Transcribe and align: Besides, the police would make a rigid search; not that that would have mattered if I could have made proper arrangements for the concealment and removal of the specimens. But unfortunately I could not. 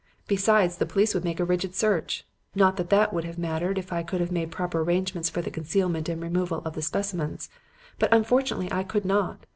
Besides, 0.27 0.77
the 0.77 0.87
police 0.87 1.13
would 1.13 1.23
make 1.23 1.39
a 1.39 1.45
rigid 1.45 1.75
search; 1.75 2.25
not 2.55 2.75
that 2.77 2.89
that 2.89 3.13
would 3.13 3.23
have 3.23 3.37
mattered 3.37 3.77
if 3.77 3.93
I 3.93 4.01
could 4.01 4.19
have 4.19 4.31
made 4.31 4.49
proper 4.49 4.81
arrangements 4.81 5.29
for 5.29 5.43
the 5.43 5.51
concealment 5.51 6.09
and 6.09 6.19
removal 6.23 6.63
of 6.65 6.73
the 6.73 6.81
specimens. 6.81 7.49
But 7.99 8.11
unfortunately 8.11 8.71
I 8.71 8.81
could 8.83 9.05
not. 9.05 9.45